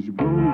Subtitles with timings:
[0.00, 0.49] Пусть будет.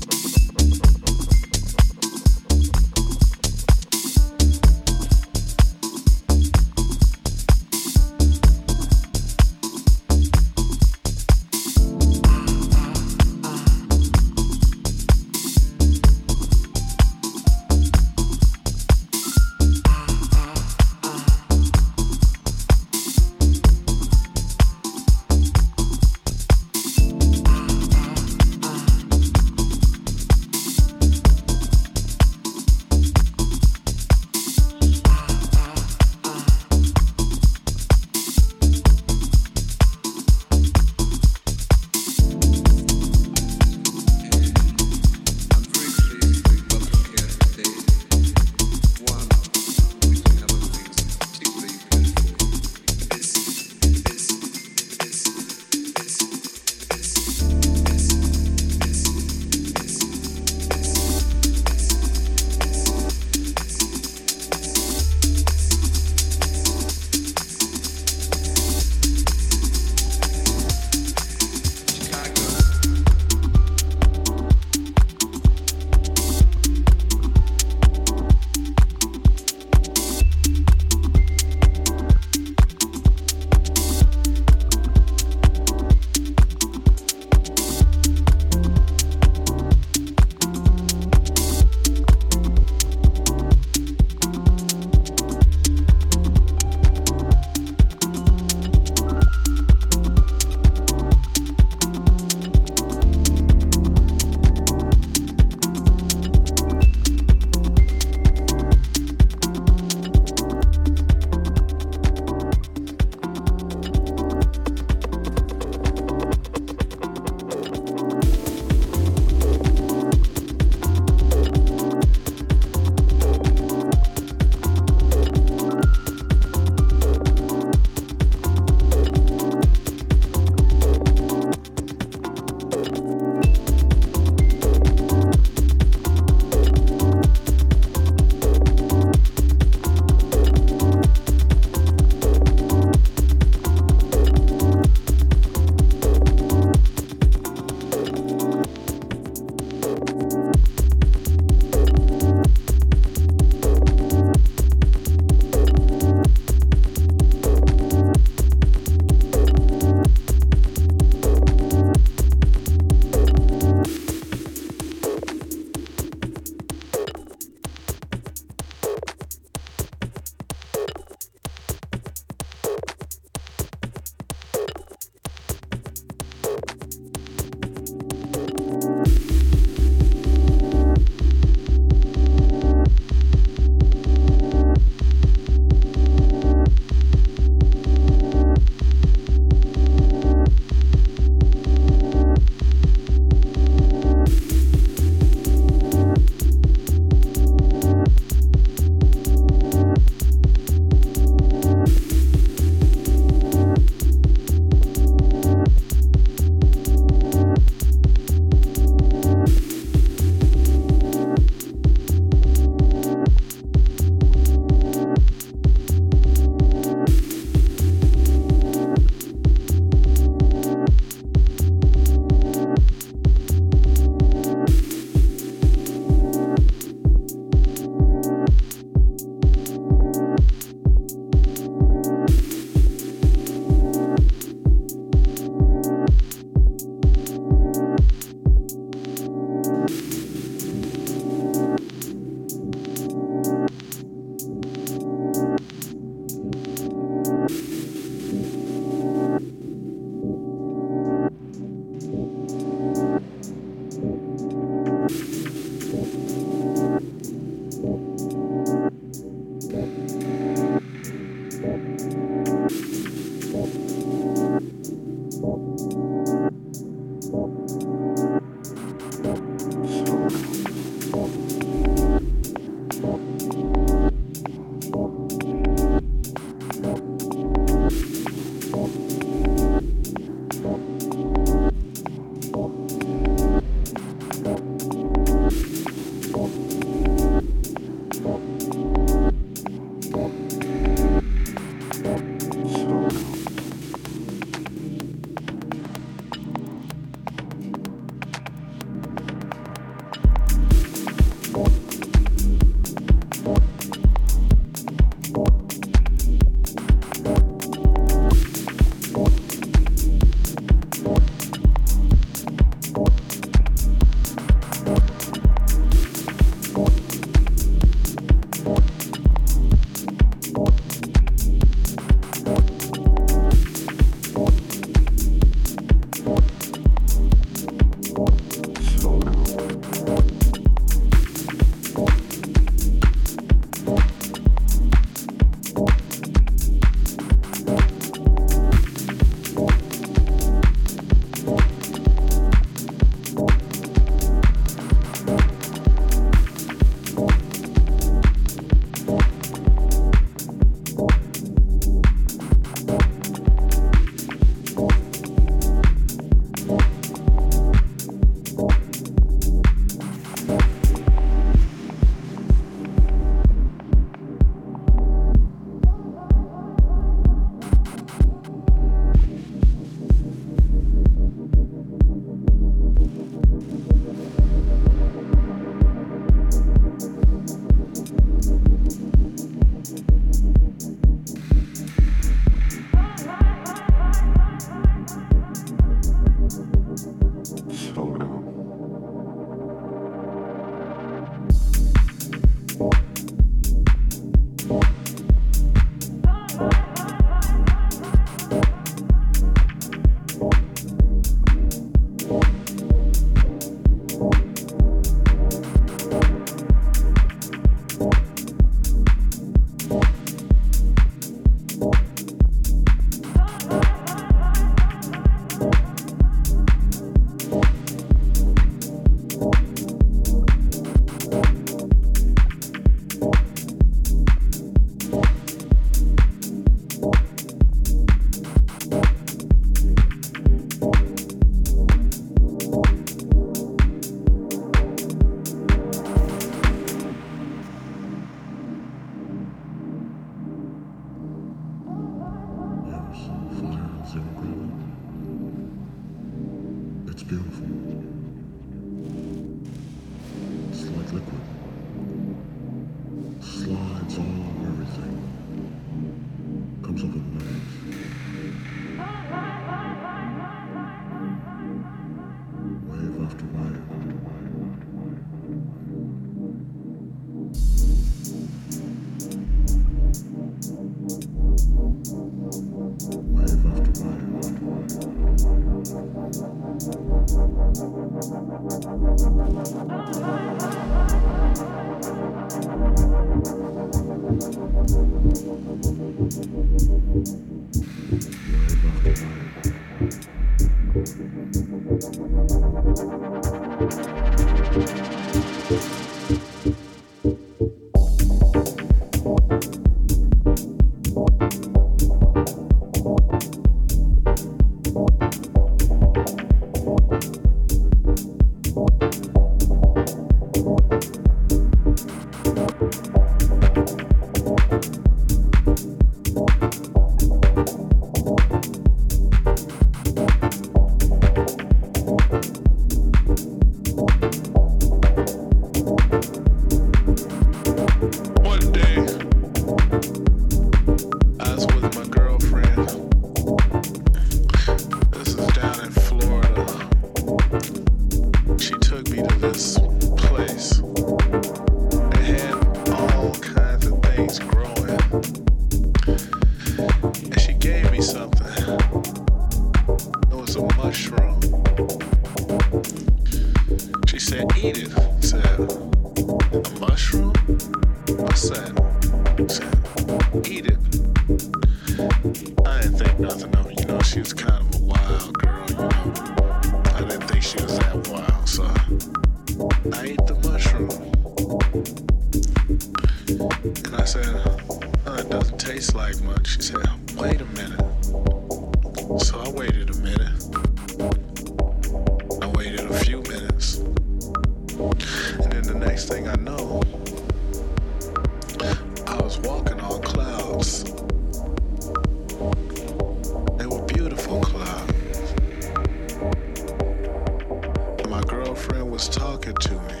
[599.44, 600.00] it to me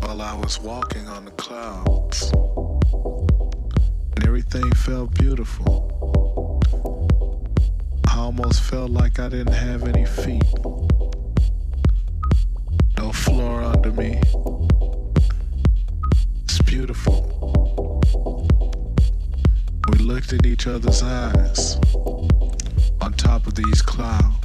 [0.00, 2.32] while I was walking on the clouds.
[4.16, 6.60] And everything felt beautiful.
[8.08, 10.42] I almost felt like I didn't have any feet.
[12.98, 14.20] No floor under me.
[16.44, 18.00] It's beautiful.
[19.90, 21.76] We looked in each other's eyes
[23.00, 24.41] on top of these clouds.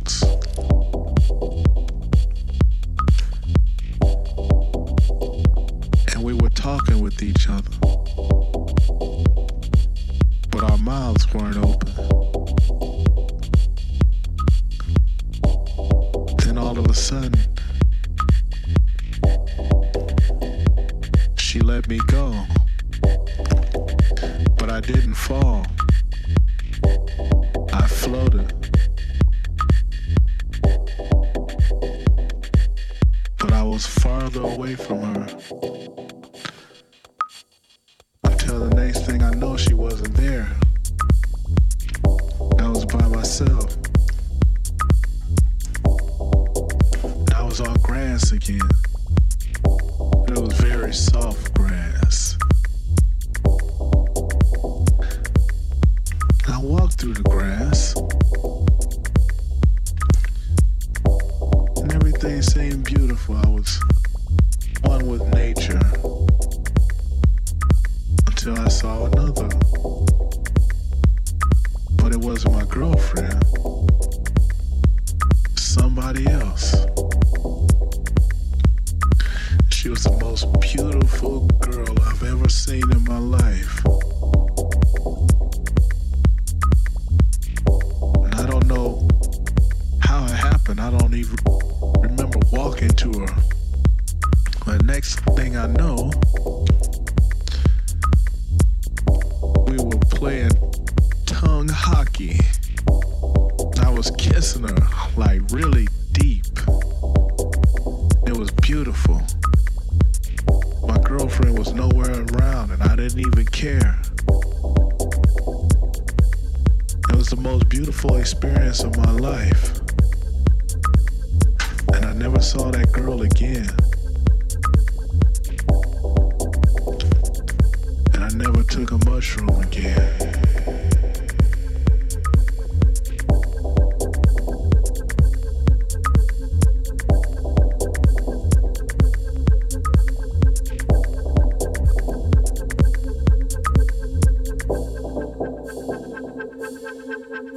[147.19, 147.47] Thank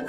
[0.00, 0.07] you.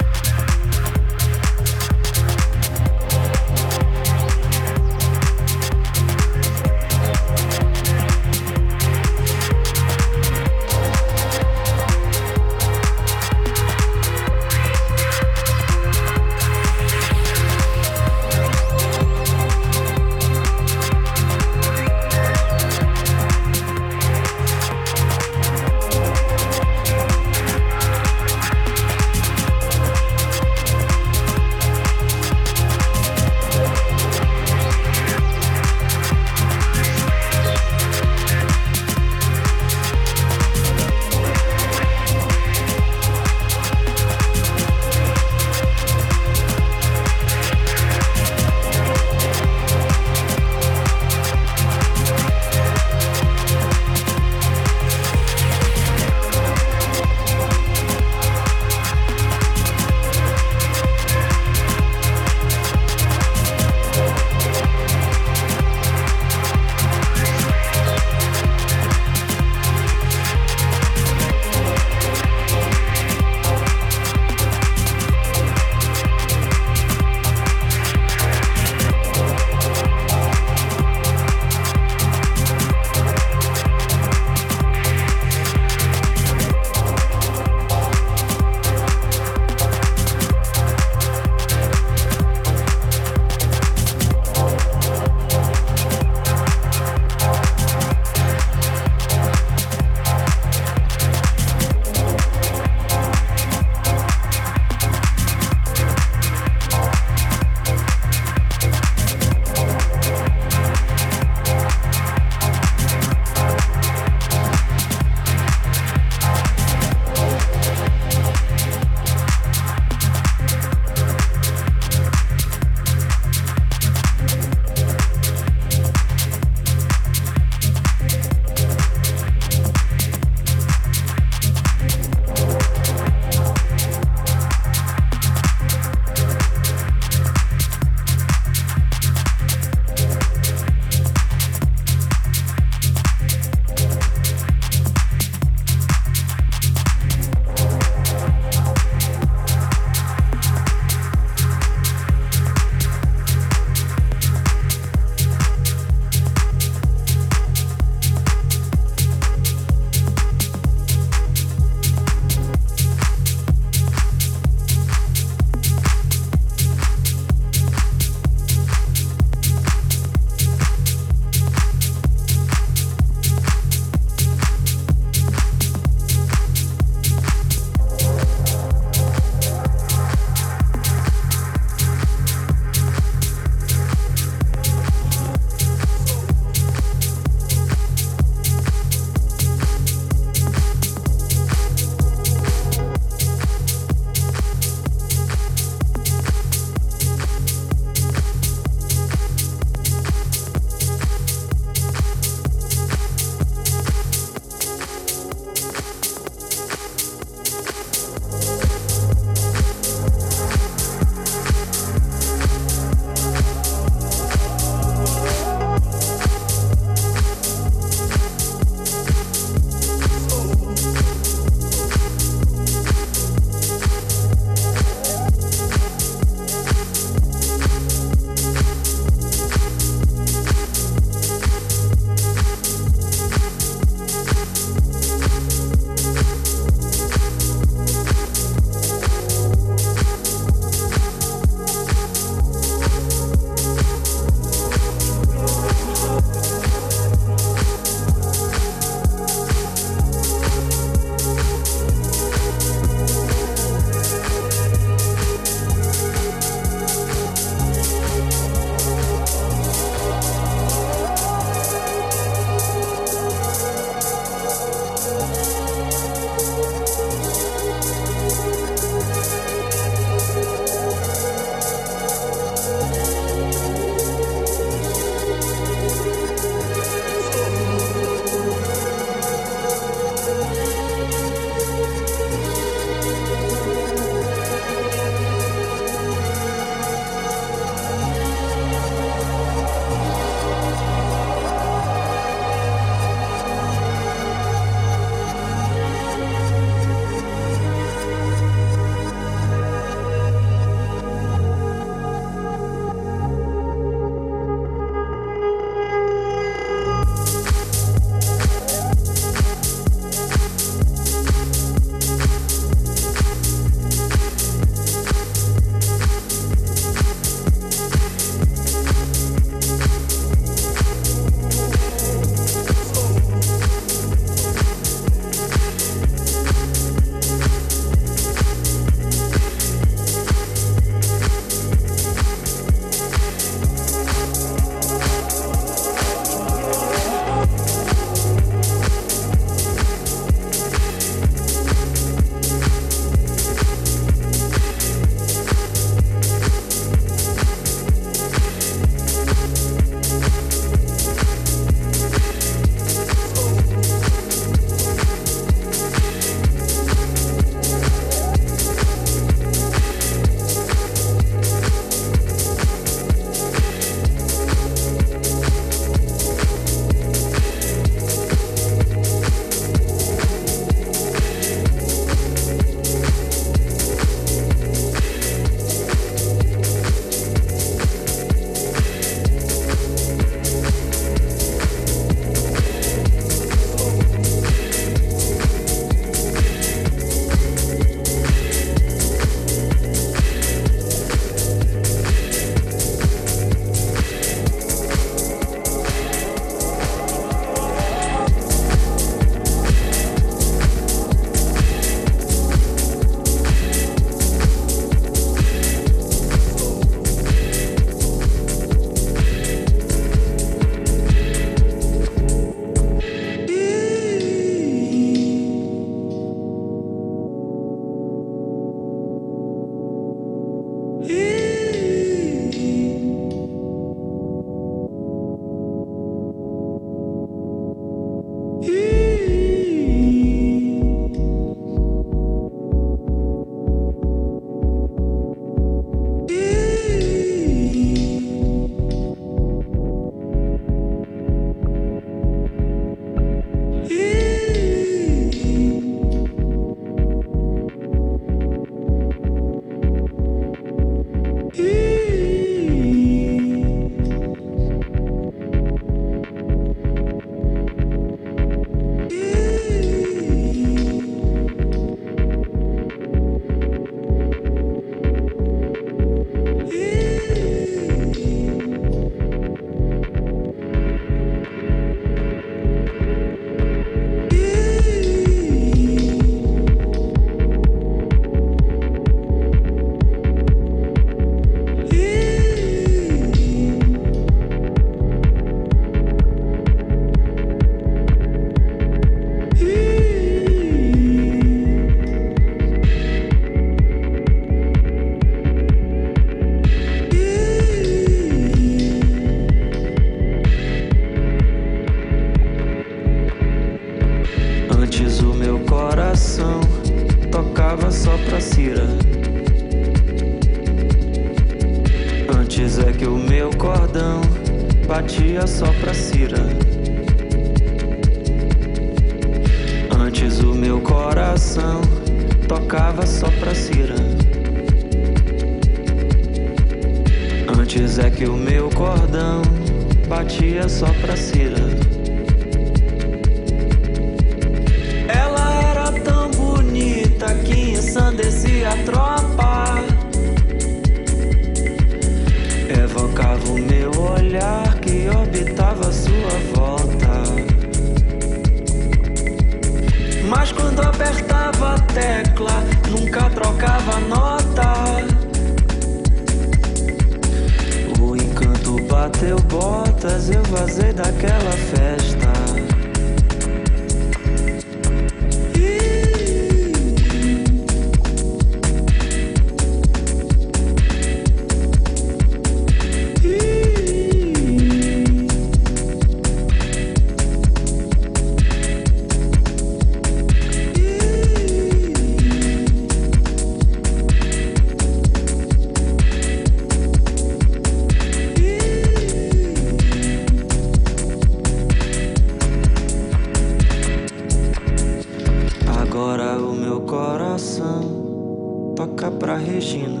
[599.50, 600.00] Regina.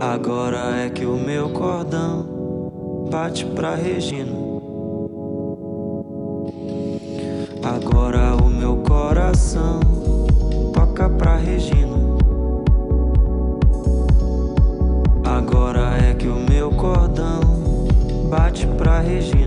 [0.00, 4.32] Agora é que o meu cordão bate pra Regina.
[7.62, 9.80] Agora o meu coração
[10.72, 11.98] toca pra Regina.
[15.24, 17.40] Agora é que o meu cordão
[18.30, 19.43] bate pra Regina.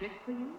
[0.00, 0.49] Trick for you?